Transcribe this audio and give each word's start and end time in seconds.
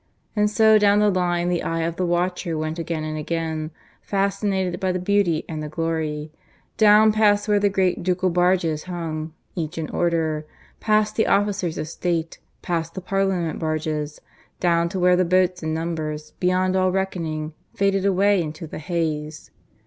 And 0.35 0.49
so 0.49 0.79
down 0.79 0.97
the 0.97 1.11
line 1.11 1.47
the 1.47 1.61
eye 1.61 1.81
of 1.81 1.95
the 1.97 2.07
watcher 2.07 2.57
went 2.57 2.79
again 2.79 3.03
and 3.03 3.19
again, 3.19 3.69
fascinated 4.01 4.79
by 4.79 4.91
the 4.91 4.97
beauty 4.97 5.45
and 5.47 5.61
the 5.61 5.69
glory, 5.69 6.31
down 6.75 7.11
past 7.11 7.47
where 7.47 7.59
the 7.59 7.69
great 7.69 8.01
ducal 8.01 8.31
barges 8.31 8.85
hung, 8.85 9.31
each 9.53 9.77
in 9.77 9.91
order, 9.91 10.47
past 10.79 11.17
the 11.17 11.27
officers 11.27 11.77
of 11.77 11.87
state, 11.87 12.39
past 12.63 12.95
the 12.95 12.99
Parliament 13.01 13.59
barges, 13.59 14.19
down 14.59 14.89
to 14.89 14.99
where 14.99 15.15
the 15.15 15.23
boats, 15.23 15.61
in 15.61 15.71
numbers 15.71 16.31
beyond 16.39 16.75
all 16.75 16.91
reckoning, 16.91 17.53
faded 17.75 18.03
away 18.03 18.41
into 18.41 18.65
the 18.65 18.79
haze. 18.79 19.51